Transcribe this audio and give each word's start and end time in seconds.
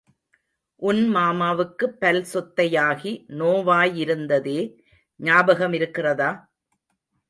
உன் 0.81 1.01
மாமாவுக்குப் 1.09 1.93
பல் 1.99 2.21
சொத்தையாகி 2.33 3.11
நோவாயிருந்ததே 3.37 4.59
ஞாபகமிருக்கிறதா? 5.19 6.31